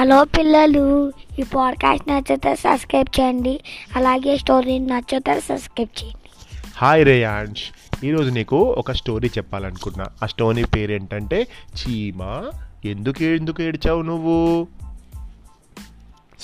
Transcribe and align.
Hello 0.00 0.24
పిల్లలు 0.24 1.12
ఈ 1.38 1.42
podcast 1.42 2.08
నచ్చితే 2.08 2.56
సబ్స్క్రైబ్ 2.56 3.20
చేయండి. 3.20 3.60
అలాగే 3.96 4.36
స్టోరీ 4.36 4.78
నచ్చితే 4.78 5.40
సబ్స్క్రైబ్ 5.40 6.04
చేయండి. 6.04 6.30
హాయ్ 6.76 7.04
రేయాంష్ 7.04 7.62
ఈరోజు 8.04 8.30
నీకు 8.30 8.62
ఒక 8.62 8.92
స్టోరీ 8.92 9.28
చెప్పాలనుకున్నా. 9.28 10.06
ఆ 10.22 10.26
స్టోరీ 10.26 10.64
పేరు 10.64 10.92
ఏంటంటే 10.92 11.46
చీమ 11.74 12.50
ఎందుకు 12.84 13.22
ఎందుకు 13.22 13.62
ఏడ్చావు 13.62 14.02
నువ్వు? 14.02 14.66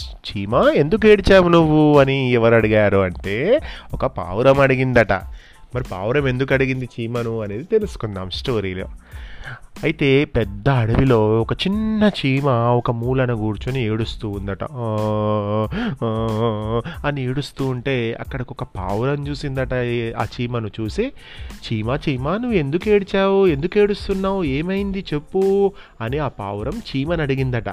చీమ 0.04 0.54
ఎందుకు 0.74 1.06
ఏడ్చావు 1.06 1.48
నువ్వు 1.48 1.98
అని 1.98 2.32
ఎవరు 2.32 2.54
అడిగారు 2.54 2.98
అంటే 2.98 3.60
ఒక 3.92 4.06
పావురం 4.06 4.60
అడిగిందట. 4.60 5.12
మరి 5.74 5.84
పావురం 5.84 6.28
ఎందుకు 6.28 6.54
అడిగింది 6.54 6.84
చీమను 6.84 7.40
అనేది 7.40 7.64
తెలుసుకుందాం 7.64 8.30
స్టోరీలో. 8.30 8.86
అయితే 9.84 10.24
పెద్ద 10.24 10.68
అడవిలో 10.68 11.40
ఒక 11.40 11.52
చిన్న 11.52 12.10
చీమ 12.18 12.48
ఒక 12.48 12.90
మూలన 12.90 13.32
కూర్చొని 13.34 13.84
ఏడుస్తూ 13.84 14.28
ఉందట. 14.28 14.64
అని 17.06 17.24
ఏడుస్తూ 17.24 17.66
ఉంటే 17.66 18.16
అక్కడికి 18.20 18.50
ఒక 18.52 18.62
పావురం 18.64 19.28
చూసిందట. 19.28 19.74
ఆ 20.18 20.24
చీమను 20.24 20.70
చూసి 20.80 21.12
చీమ 21.66 21.98
చీమ 22.08 22.30
నువ్వు 22.36 22.52
ఎందుకు 22.52 22.88
ఏడ్చావు? 22.88 23.46
ఎందుకు 23.46 23.78
ఏడుస్తున్నావు? 23.78 24.44
ఏమైంది? 24.44 25.04
చెప్పు 25.14 25.72
అని 26.00 26.18
ఆ 26.18 26.28
పావురం 26.28 26.82
చీమని 26.90 27.22
అడిగిందట 27.22 27.68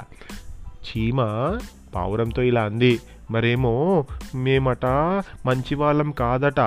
చీమ 0.88 1.22
పావురంతో 1.96 2.42
ఇలా 2.42 2.62
అంది 2.62 3.00
మరేమో 3.32 4.06
మేమట 4.36 4.86
మంచి 5.46 5.76
వాళ్ళం 5.76 6.12
కాదట. 6.12 6.60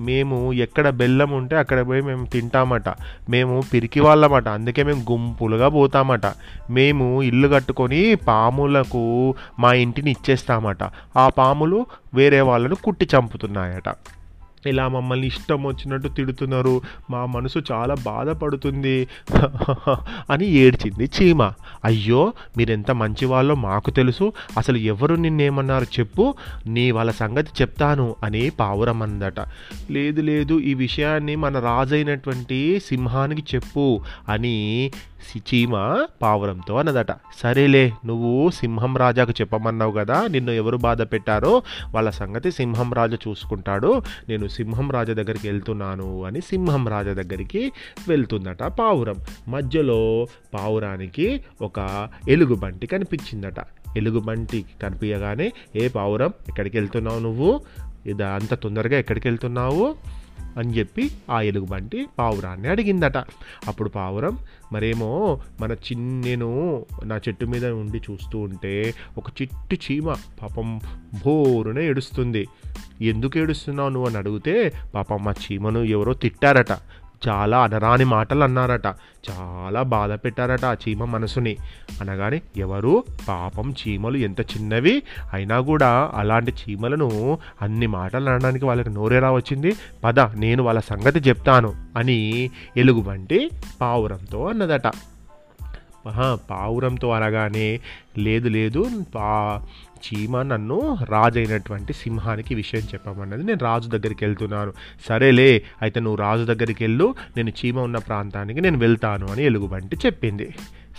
మేము 0.00 0.52
ఎక్కడ 0.52 0.90
బెల్లం 0.90 1.30
ఉంటే 1.30 1.56
అక్కడ 1.56 1.88
పోయి 1.88 2.02
మేము 2.02 2.26
తింటామట. 2.26 2.88
మేము 3.30 3.62
పిరికి 3.72 4.00
వాళ్ళమట 4.00 4.48
అందుకే 4.48 4.82
మేము 4.82 5.12
గుంపులుగా 5.12 5.68
పోతామట. 5.68 6.26
మేము 6.70 7.22
ఇల్లు 7.22 7.48
కట్టుకొని 7.48 8.14
పాములకు 8.14 9.34
మా 9.58 9.72
ఇంటిని 9.72 10.10
ఇచ్చేస్తామట. 10.10 10.82
ఆ 11.16 11.28
పాములు 11.28 11.86
వేరే 12.14 12.40
వాళ్ళను 12.40 12.74
కుట్టి 12.74 13.08
చంపుతున్నాయట. 13.16 13.88
ఇలా 14.68 14.88
మమ్మల్ని 14.88 15.26
ఇష్టం 15.26 15.64
వచ్చినట్టు 15.64 16.08
తిడుతున్నారు. 16.08 16.80
మా 17.10 17.26
మనసు 17.26 17.58
చాలా 17.72 17.94
బాధపడుతుంది. 17.94 19.08
అని 20.30 20.46
ఏడ్చింది 20.46 21.10
చీమ. 21.16 21.52
అయ్యో 21.84 22.32
మీరెంత 22.56 22.90
మంచివాళ్ళో 22.90 23.54
మాకు 23.54 23.90
తెలుసు. 23.90 24.32
అసలు 24.58 24.76
ఎవరు 24.76 25.14
నిన్నేమన్నారు 25.14 25.84
చెప్పు. 25.84 26.34
నీ 26.66 26.90
వాళ్ళ 26.90 27.10
సంగతి 27.10 27.50
చెప్తాను 27.62 28.16
అని 28.22 28.50
పావురం 28.50 29.02
అందట 29.02 29.40
లేదు 29.90 30.20
లేదు 30.20 30.60
ఈ 30.60 30.74
విషయాన్ని 30.74 31.36
మన 31.36 31.58
రాజైనటువంటి 31.58 32.80
సింహానికి 32.86 33.42
చెప్పు 33.54 34.00
అని 34.28 34.90
చీమ 35.36 36.06
పావురంతో 36.22 36.76
అన్నదట. 36.76 37.06
సరేలే 37.12 37.92
నువ్వు 38.06 38.50
సింహం 38.50 38.96
రాజాకు 38.96 39.30
చెప్పమన్నావు 39.30 39.92
కదా 39.92 40.26
నిన్ను 40.26 40.50
ఎవరు 40.50 40.76
బాధ 40.76 41.02
పెట్టారో 41.02 41.62
వాళ్ళ 41.94 42.10
సంగతి 42.10 42.50
సింహం 42.50 42.92
రాజు 42.92 43.18
చూసుకుంటాడు. 43.28 44.02
నేను 44.28 44.48
సింహం 44.48 44.90
రాజా 44.90 45.12
దగ్గరికి 45.12 45.48
వెళ్తున్నాను 45.48 46.24
అని 46.24 46.40
సింహం 46.40 46.88
రాజా 46.88 47.12
దగ్గరికి 47.12 47.72
వెళ్తుందట 48.08 48.62
పావురం. 48.62 49.14
మధ్యలో 49.48 50.26
పావురానికి 50.54 51.44
ఒక 51.62 52.08
ఎలుగుబంటి 52.28 52.86
కనిపించిందట. 52.86 53.60
ఎలుగుబంటి 53.96 54.64
కనిపించగానే 54.82 55.52
ఏ 55.76 55.88
పావురం 55.88 56.32
ఎక్కడికి 56.48 56.78
వెళ్తున్నావు 56.78 57.18
నువ్వు? 57.18 57.60
ఇది 58.06 58.24
అంత 58.24 58.54
తొందరగా 58.54 58.98
ఎక్కడికి 58.98 59.28
వెళ్తున్నావు? 59.28 59.94
అని 60.56 60.78
చెప్పి 60.78 61.10
ఆ 61.30 61.40
ఎలుగుబంటి 61.40 62.06
పావురాన్ని 62.18 62.68
అడిగిందట. 62.68 63.16
అప్పుడు 63.68 63.88
పావురం 63.88 64.38
మరేమో 64.72 65.40
మన 65.60 65.72
చిన్న 65.72 66.24
నేను 66.24 66.84
నా 67.04 67.16
చెట్టు 67.16 67.44
మీద 67.44 67.66
ఉండి 67.66 67.98
చూస్తూ 67.98 68.38
ఉంటే 68.38 68.94
ఒక 69.18 69.24
చిట్టి 69.42 69.80
చీమ 69.90 70.12
పాపం 70.12 70.80
బోరున 71.26 71.78
ఏడుస్తుంది. 71.78 72.48
ఎందుకు 73.02 73.38
ఏడుస్తున్నావు 73.38 73.88
నువ్వు? 73.88 74.08
అని 74.08 74.18
అడిగితే 74.18 74.72
పాపం 74.94 75.24
మా 75.24 75.32
చీమను 75.32 75.78
ఎవరో 75.78 76.14
తిట్టారట. 76.14 76.72
చాలా 77.28 77.58
అనరాని 77.62 78.04
మాటలు 78.04 78.44
అన్నారట 78.44 78.86
చాలా 79.30 79.82
బాధ 79.82 80.12
పెట్టారట 80.12 80.64
ఆ 80.64 80.72
చీమ 80.72 81.04
మనసుని. 81.04 81.56
అనగానే 82.00 82.40
ఎవరు? 82.56 83.04
పాపం 83.28 83.74
చీమలు 83.82 84.16
ఎంత 84.16 84.40
చిన్నవి? 84.40 85.02
అయినా 85.32 85.60
కూడా 85.60 86.10
అలాంటి 86.14 86.52
చీమలను 86.62 87.38
అన్ని 87.62 87.86
మాటలు 87.86 88.30
అనడానికి 88.30 88.64
వాళ్ళకి 88.64 88.90
నోరేరా 88.90 89.32
వచ్చింది 89.32 89.76
పద 90.04 90.20
నేను 90.20 90.62
వాళ్ళ 90.62 90.80
సంగతి 90.80 91.28
చెప్తాను 91.28 91.74
అని 91.96 92.50
ఎలుగుబంటి 92.76 93.50
పావురంతో 93.80 94.46
అన్నదట. 94.46 94.86
పావురంతో 96.50 97.10
అనగానే 97.10 97.80
లేదు 98.18 98.48
లేదు 98.48 98.90
పా 99.14 99.62
చీమ 100.04 100.42
నన్ను 100.42 100.98
రాజు 101.04 101.38
అయినటువంటి 101.38 101.92
సింహానికి 101.92 102.54
విషయం 102.54 102.80
చెప్పమన్నది 102.80 103.44
నేను 103.44 103.58
రాజు 103.58 103.88
దగ్గరికి 103.88 104.24
వెళ్తున్నాను. 104.24 104.72
సరేలే 105.08 105.62
అయితే 105.82 106.00
నువ్వు 106.00 106.16
రాజు 106.16 106.44
దగ్గరికి 106.44 106.84
వెళ్ళు 106.84 107.14
నేను 107.36 107.50
చీమ 107.50 107.80
ఉన్న 107.80 107.98
ప్రాంతానికి 107.98 108.60
నేను 108.60 108.78
వెళ్తాను 108.78 109.26
అని 109.26 109.44
ఎలుగుబంటి 109.44 109.96
చెప్పింది. 110.06 110.54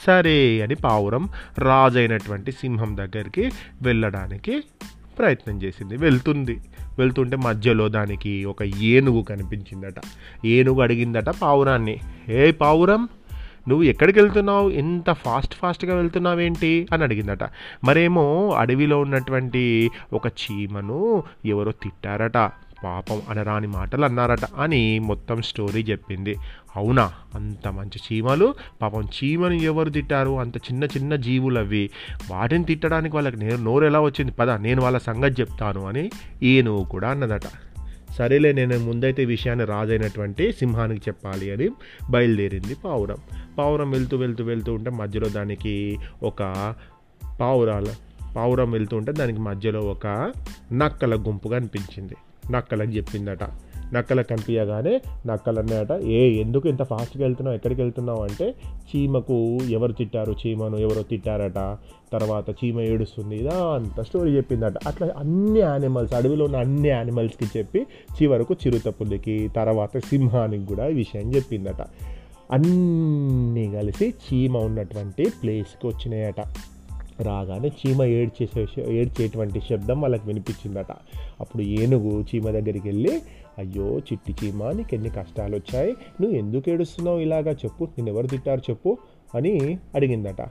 సరే 0.08 0.62
అని 0.62 0.76
పావురం 0.76 1.30
రాజు 1.58 1.98
అయినటువంటి 1.98 2.52
సింహం 2.52 2.98
దగ్గరికి 2.98 3.52
వెళ్ళడానికి 3.82 4.64
ప్రయత్నం 5.20 5.64
చేసింది. 5.64 5.98
వెళ్తుంది. 5.98 6.62
వెళ్తుంటే 7.00 7.38
మధ్యలో 7.38 7.90
దానికి 7.90 8.46
ఒక 8.46 8.64
ఏనుగు 8.64 9.22
కనిపించిందట. 9.22 9.96
ఏనుగు 10.46 10.82
అడిగిందట 10.82 11.30
పావురాన్ని. 11.30 11.98
ఏ 12.30 12.52
పావురం 12.52 13.10
నువ్వు 13.68 13.84
ఎక్కడికి 13.84 14.20
వెళ్తున్నావు 14.20 14.70
ఎంత 14.70 15.12
ఫాస్ట్ 15.12 15.56
ఫాస్ట్గా 15.56 15.96
వెళ్తున్నావేంటి? 15.96 16.88
అని 16.94 17.04
అడిగిందట. 17.04 17.40
మరేమో 17.84 18.50
అడవిలో 18.50 19.00
ఉన్నటువంటి 19.00 19.92
ఒక 20.14 20.28
చీమను 20.28 21.24
ఎవరో 21.46 21.72
తిట్టారట. 21.72 22.52
పాపం 22.84 23.22
అనరాని 23.30 23.68
మాటలు 23.68 24.06
అన్నారట 24.06 24.46
అని 24.58 25.00
మొత్తం 25.00 25.42
స్టోరీ 25.42 25.82
చెప్పింది. 25.84 26.36
అవునా? 26.76 27.14
అంత 27.36 27.68
మంచి 27.68 28.00
చీమలు? 28.14 28.56
పాపం 28.82 29.02
చీమను 29.02 29.54
ఎవరు 29.54 29.90
తిట్టారు? 29.90 30.40
అంత 30.40 30.58
చిన్న 30.58 30.84
చిన్న 30.84 31.16
జీవులు 31.16 31.60
అవి 31.60 31.90
వాటిని 32.32 32.66
తిట్టడానికి 32.66 33.16
వాళ్ళకి 33.16 33.38
నేను 33.38 33.56
నోరు 33.56 33.86
ఎలా 33.86 34.00
వచ్చింది? 34.00 34.32
పద 34.32 34.50
నేను 34.50 34.82
వాళ్ళ 34.82 34.98
సంగతి 34.98 35.42
చెప్తాను 35.42 35.88
అని 35.88 36.12
ఏనుగు 36.44 36.84
కూడా 36.84 37.10
అన్నదట. 37.10 37.42
సరేలే 38.18 38.52
నేను 38.52 38.80
ముందైతే 38.80 39.24
ఈ 39.24 39.26
విషయాన్ని 39.26 39.66
రాజైనటువంటి 39.66 40.52
సింహానికి 40.52 41.02
చెప్పాలి 41.10 41.52
అని 41.52 41.70
బయలుదేరింది 42.10 42.76
పావురం. 42.86 43.18
పావురం 43.58 43.92
వెళ్తూ 43.92 44.18
వెళ్తూ 44.18 44.44
వెళ్తూ 44.44 44.74
ఉంటే 44.74 44.90
మధ్యలో 44.90 45.30
దానికి 45.30 45.98
ఒక 46.24 46.74
పావురాల 47.42 47.86
పావురం 48.36 48.72
వెళ్తూ 48.72 48.98
ఉంటే 48.98 49.12
దానికి 49.12 49.40
మధ్యలో 49.40 49.80
ఒక 49.80 50.34
నక్కల 50.74 51.16
గుంపు 51.16 51.50
కనిపించింది 51.50 52.16
నక్కలకు 52.52 52.90
చెప్పిందట. 52.90 53.44
నక్కల 53.94 54.22
కనిపించగానే 54.22 55.02
నక్కలు 55.26 55.60
అన్నాయట 55.60 55.92
ఏ 55.92 56.42
ఎందుకు 56.42 56.70
ఇంత 56.70 56.84
ఫాస్ట్గా 56.84 57.24
వెళ్తున్నావు? 57.24 57.56
ఎక్కడికి 57.56 57.82
వెళ్తున్నావు? 57.82 58.24
అంటే 58.24 58.56
చీమకు 58.74 59.58
ఎవరు 59.70 59.92
తిట్టారు 59.92 60.36
చీమను 60.48 60.78
ఎవరో 60.78 61.02
తిట్టారట. 61.02 61.78
తర్వాత 62.14 62.50
చీమ 62.50 62.82
ఏడుస్తుంది 62.82 63.36
ఇదా 63.36 63.68
అంత 63.68 64.02
స్టోరీ 64.02 64.32
చెప్పిందట. 64.36 64.74
అట్లా 64.88 65.10
అన్ని 65.18 65.60
యానిమల్స్ 65.60 66.14
అడవిలో 66.14 66.46
ఉన్న 66.46 66.58
అన్ని 66.58 66.90
యానిమల్స్కి 66.90 67.58
చెప్పి 67.58 67.86
చివరకు 68.22 68.56
చిరుత 68.68 68.88
పులికి 68.88 69.50
తర్వాత 69.56 69.98
సింహానికి 69.98 70.66
కూడా 70.66 70.88
ఈ 70.88 70.94
విషయం 70.94 71.36
చెప్పిందట. 71.36 71.82
అన్నీ 72.52 73.72
కలిసి 73.72 74.10
చీమ 74.10 74.58
ఉన్నటువంటి 74.58 75.30
ప్లేస్కి 75.44 75.88
వచ్చినాయట. 75.88 76.42
రాగానే 77.22 77.68
చీమ 77.68 78.04
ఏడ్చేసే 78.04 78.82
ఏడ్చేటువంటి 78.88 79.60
శబ్దం 79.60 80.02
వాళ్ళకి 80.02 80.24
వినిపించిందట. 80.28 80.92
అప్పుడు 81.40 81.64
ఏనుగు 81.64 82.26
చీమ 82.36 82.50
దగ్గరికి 82.50 82.88
వెళ్ళి 82.90 83.22
అయ్యో 83.58 84.00
చిట్టి 84.00 84.36
చీమ 84.46 84.72
నీకు 84.72 84.94
ఎన్ని 84.94 85.10
కష్టాలు 85.10 85.56
వచ్చాయి 85.56 85.92
నువ్వు 86.22 86.38
ఎందుకు 86.38 86.70
ఏడుస్తున్నావు 86.70 87.20
ఇలాగా? 87.20 87.52
చెప్పు 87.52 87.84
నేను 87.84 88.10
ఎవరు 88.10 88.28
తిట్టారు 88.28 88.62
చెప్పు 88.70 88.98
అని 89.36 89.78
అడిగిందట. 89.96 90.50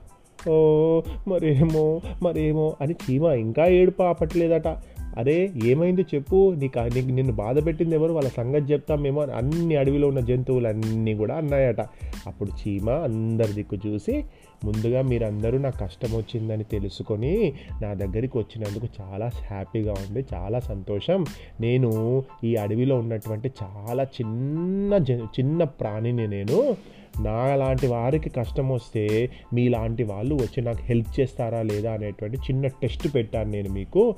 ఓ 0.49 1.01
మరేమో 1.29 2.01
మరేమో 2.23 2.77
అని 2.81 2.95
చీమ 2.95 3.25
ఇంకా 3.25 3.67
ఏడుపు 3.67 4.03
ఆపట్లేదట. 4.03 4.69
అరే 5.17 5.51
ఏమైంది 5.65 6.03
చెప్పు 6.03 6.55
నీకు 6.57 6.79
నీకు 6.79 7.07
నిన్ను 7.07 7.33
బాధ 7.33 7.67
పెట్టింది 7.67 7.95
ఎవరు? 7.95 8.13
వాళ్ళ 8.13 8.29
సంగతి 8.29 8.73
చెప్తామేమో 8.73 9.23
అని 9.23 9.33
అన్ని 9.33 9.77
అడవిలో 9.77 10.09
ఉన్న 10.09 10.21
జంతువులన్నీ 10.21 11.15
కూడా 11.15 11.35
అన్నాయట. 11.35 11.81
అప్పుడు 12.27 12.51
చీమ 12.51 12.91
అందరి 12.91 13.53
దిక్కు 13.53 13.77
చూసి 13.87 14.25
ముందుగా 14.65 15.03
మీరందరూ 15.03 15.59
నాకు 15.59 15.79
కష్టం 15.79 16.17
వచ్చిందని 16.17 16.65
తెలుసుకొని 16.65 17.53
నా 17.83 17.95
దగ్గరికి 17.95 18.39
వచ్చినందుకు 18.39 18.87
చాలా 19.01 19.27
హ్యాపీగా 19.27 19.93
ఉంది 19.93 20.25
చాలా 20.35 20.61
సంతోషం. 20.61 21.25
నేను 21.61 22.23
ఈ 22.45 22.57
అడవిలో 22.57 22.99
ఉన్నటువంటి 22.99 23.51
చాలా 23.63 24.03
చిన్న 24.03 24.99
జ- 24.99 25.27
చిన్న 25.41 25.65
ప్రాణిని 25.65 26.29
నేను 26.29 26.77
నా 27.21 27.57
లాంటి 27.57 27.87
వారికి 27.87 28.31
కష్టం 28.31 28.69
వస్తే 28.69 29.31
మీలాంటి 29.53 30.05
వాళ్ళు 30.05 30.35
వచ్చి 30.35 30.63
నాకు 30.63 30.79
హెల్ప్ 30.83 31.21
చేస్తారా 31.21 31.63
లేదా 31.63 31.93
అనేటువంటి 31.93 32.37
చిన్న 32.37 32.67
టెస్ట్ 32.67 33.15
పెట్టాను 33.15 33.51
నేను 33.51 33.69
మీకు. 33.69 34.15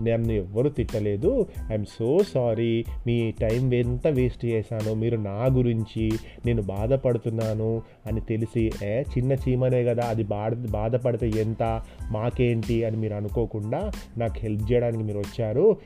నన్ను 0.00 0.32
ఎవ్వరు 0.32 0.68
తిట్టలేదు. 0.68 1.46
ఐఎమ్ 1.70 1.84
సో 1.98 2.18
సారీ 2.34 2.84
మీ 3.06 3.30
టైం 3.30 3.74
ఎంత 3.74 4.08
వేస్ట్ 4.08 4.44
చేశాను 4.44 4.94
మీరు 4.94 5.16
నా 5.16 5.44
గురించి 5.52 6.10
నేను 6.46 6.62
బాధపడుతున్నాను 6.62 7.82
అని 8.06 8.20
తెలిసి 8.20 8.72
ఏ 8.82 9.02
చిన్న 9.02 9.32
చీమనే 9.32 9.84
కదా 9.84 10.04
అది 10.04 10.24
బాధ 10.24 10.54
బాధపడితే 10.54 11.30
ఎంత 11.36 11.82
మాకేంటి 12.10 12.84
అని 12.84 12.96
మీరు 12.96 13.14
అనుకోకుండా 13.14 13.92
నాకు 14.18 14.34
హెల్ప్ 14.38 14.72
చేయడానికి 14.72 15.04
మీరు 15.04 15.18
వచ్చారు. 15.18 15.76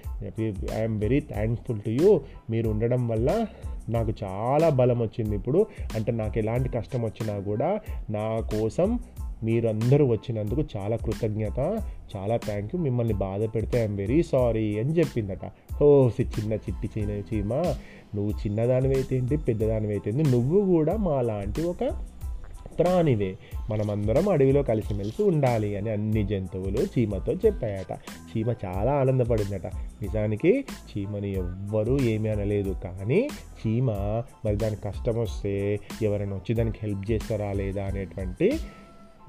I'm 0.79 1.01
very 1.01 1.21
thankful 1.21 1.81
to 1.81 1.91
you 1.91 2.21
మీరు 2.51 2.69
ఉండడం 2.69 3.09
వల్ల 3.09 3.47
నాకు 3.89 4.13
చాలా 4.25 4.69
బలం 4.69 5.03
వచ్చింది 5.03 5.37
ఇప్పుడు. 5.37 5.67
అంటే 5.95 6.13
నాకు 6.13 6.39
ఎలాంటి 6.39 6.69
కష్టం 6.69 7.03
వచ్చినా 7.03 7.39
కూడా 7.39 7.81
నా 8.11 8.41
కోసం 8.41 8.99
మీరందరూ 9.45 10.07
వచ్చినందుకు 10.07 10.65
చాలా 10.77 10.97
కృతజ్ఞత 10.97 11.59
చాలా 12.17 12.37
థ్యాంక్ 12.37 12.75
యూ 12.75 12.83
మిమ్మల్ని 12.83 13.15
బాధ 13.15 13.45
పెడితే 13.45 13.79
ఐఎమ్ 13.79 13.97
వెరీ 13.97 14.23
సారీ 14.23 14.79
అని 14.79 14.93
చెప్పిందట. 14.93 15.51
ఓ 15.83 16.09
సి 16.09 16.23
చిన్న 16.23 16.53
చిట్టి 16.53 17.01
చిన్న 17.01 17.11
చీమ. 17.11 17.55
నువ్వు 18.15 18.31
చిన్నదానివైతే 18.31 19.17
ఏంటి 19.17 19.37
పెద్దదానివైతే 19.37 20.11
ఏంటి? 20.11 20.31
నువ్వు 20.31 20.65
కూడా 20.65 20.97
మా 20.97 21.21
లాంటి 21.21 21.63
ఒక 21.63 21.79
ప్రాణివే. 22.79 23.37
మనమందరం 23.71 24.29
అడవిలో 24.29 24.63
కలిసిమెలిసి 24.63 25.23
ఉండాలి 25.23 25.77
అని 25.77 25.91
అన్ని 25.91 26.25
జంతువులు 26.25 26.79
చీమతో 26.99 27.33
చెప్పాయట. 27.33 27.99
చీమ 28.17 28.55
చాలా 28.65 28.93
ఆనందపడిందట. 28.93 29.67
నిజానికి 30.03 30.65
చీమని 30.91 31.33
ఎవ్వరూ 31.33 31.99
ఏమీ 31.99 32.29
అనలేదు. 32.29 32.77
కానీ 32.85 33.29
చీమ 33.67 33.91
మరి 34.45 34.57
దానికి 34.57 34.83
కష్టం 34.83 35.21
వస్తే 35.21 35.81
ఎవరైనా 36.03 36.35
వచ్చి 36.35 36.55
దానికి 36.55 36.79
హెల్ప్ 36.83 37.11
చేస్తారా 37.11 37.53
లేదా 37.53 37.85
అనేటువంటి 37.85 38.53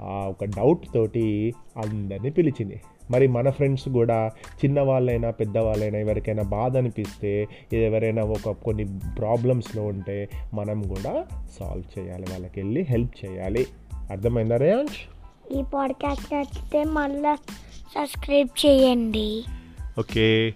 ఒక 0.02 0.46
డౌట్ 0.46 0.86
తోటి 0.94 1.54
అందరినీ 1.78 2.30
పిలిచింది. 2.30 2.82
మరి 3.12 3.28
మన 3.28 3.50
ఫ్రెండ్స్ 3.50 3.90
కూడా 3.90 4.32
చిన్నవాళ్ళైనా 4.66 5.32
పెద్దవాళ్ళైనా 5.32 6.00
ఎవరికైనా 6.00 6.44
బాధ 6.44 6.78
అనిపిస్తే 6.78 7.48
ఎవరైనా 7.74 8.24
ఒక 8.24 8.52
కొన్ని 8.52 8.86
ప్రాబ్లమ్స్లో 9.18 9.84
ఉంటే 9.84 10.30
మనం 10.54 10.82
కూడా 10.82 11.26
సాల్వ్ 11.60 12.00
చేయాలి. 12.00 12.26
వాళ్ళకి 12.32 12.60
వెళ్ళి 12.60 12.82
హెల్ప్ 12.82 13.26
చేయాలి. 13.26 13.68
అర్థమైందా 14.12 14.58
రేయాంష్ 14.58 14.98
ఈ 15.60 15.64
పాడ్కాస్ట్ 15.74 16.34
నచ్చితే 16.34 16.84
మళ్ళీ 16.84 17.36
సబ్స్క్రైబ్ 17.96 18.66
చేయండి. 18.66 19.44
ఓకే. 20.00 20.54